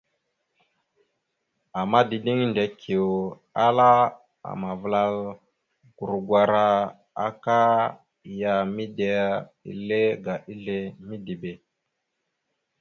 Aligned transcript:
Ama 1.79 1.99
dideŋ 2.09 2.39
Ndekio 2.49 3.05
ala 3.65 3.89
amavəlal 4.49 5.15
gurgwara 5.97 6.65
aka 7.27 7.59
ya 8.41 8.53
midera 8.75 9.31
ile 9.71 9.99
aga 10.15 10.35
izle 10.53 10.77
midibe. 11.07 11.51